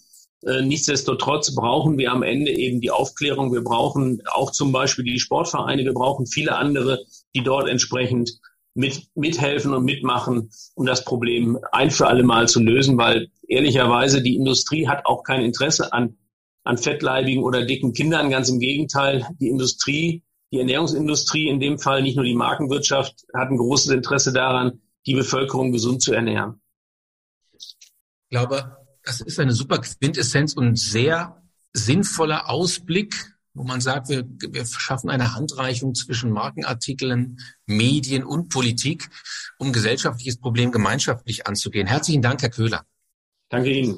Äh, 0.45 0.61
nichtsdestotrotz 0.61 1.55
brauchen 1.55 1.97
wir 1.97 2.13
am 2.13 2.23
Ende 2.23 2.53
eben 2.53 2.83
die 2.83 2.91
Aufklärung. 2.91 3.51
Wir 3.51 3.65
brauchen 3.65 4.21
auch 4.31 4.53
zum 4.53 4.73
Beispiel 4.73 5.07
die 5.07 5.19
Sportvereine. 5.19 5.85
Wir 5.85 5.95
brauchen 5.95 6.27
viele 6.27 6.55
andere, 6.57 7.01
die 7.35 7.43
dort 7.43 7.67
entsprechend 7.67 8.39
mit, 8.75 9.09
mithelfen 9.15 9.73
und 9.73 9.87
mitmachen, 9.87 10.51
um 10.75 10.85
das 10.85 11.03
Problem 11.03 11.59
ein 11.73 11.91
für 11.91 12.07
alle 12.07 12.25
Mal 12.25 12.47
zu 12.47 12.61
lösen, 12.61 12.99
weil 12.99 13.29
ehrlicherweise 13.49 14.21
die 14.21 14.37
Industrie 14.37 14.87
hat 14.87 15.07
auch 15.07 15.23
kein 15.23 15.41
Interesse 15.41 15.95
an, 15.95 16.19
an 16.65 16.77
fettleibigen 16.77 17.43
oder 17.43 17.65
dicken 17.65 17.95
Kindern. 17.95 18.29
Ganz 18.29 18.51
im 18.51 18.61
Gegenteil, 18.61 19.27
die 19.41 19.49
Industrie, 19.49 20.25
die 20.53 20.59
Ernährungsindustrie, 20.59 21.49
in 21.49 21.59
dem 21.59 21.79
Fall 21.79 22.03
nicht 22.03 22.17
nur 22.17 22.27
die 22.27 22.35
Markenwirtschaft, 22.35 23.25
hat 23.35 23.49
ein 23.49 23.57
großes 23.57 23.93
Interesse 23.93 24.35
daran, 24.35 24.83
die 25.07 25.15
Bevölkerung 25.15 25.73
gesund 25.73 26.03
zu 26.03 26.13
ernähren. 26.13 26.61
Ich 28.29 28.37
glaube, 28.37 28.77
das 29.05 29.23
ist 29.23 29.41
eine 29.41 29.53
super 29.53 29.79
Quintessenz 29.79 30.53
und 30.53 30.79
sehr 30.79 31.43
sinnvoller 31.73 32.51
Ausblick, 32.51 33.35
wo 33.55 33.65
man 33.65 33.81
sagt, 33.81 34.11
wir, 34.11 34.25
wir 34.29 34.67
schaffen 34.67 35.09
eine 35.09 35.35
Handreichung 35.35 35.95
zwischen 35.95 36.31
Markenartikeln, 36.31 37.39
Medien 37.65 38.25
und 38.25 38.51
Politik, 38.51 39.09
um 39.59 39.73
gesellschaftliches 39.73 40.39
Problem 40.39 40.73
gemeinschaftlich 40.73 41.47
anzugehen. 41.47 41.87
Herzlichen 41.87 42.21
Dank, 42.21 42.43
Herr 42.43 42.51
Köhler. 42.51 42.85
Danke 43.49 43.71
Ihnen. 43.71 43.97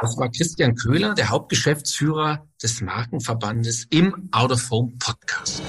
Das 0.00 0.16
war 0.16 0.30
Christian 0.30 0.74
Köhler, 0.74 1.12
der 1.12 1.28
Hauptgeschäftsführer 1.28 2.48
des 2.62 2.80
Markenverbandes 2.80 3.88
im 3.90 4.30
Out 4.32 4.52
of 4.52 4.70
Home 4.70 4.94
Podcast. 4.98 5.62